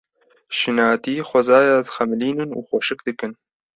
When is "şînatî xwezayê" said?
0.57-1.77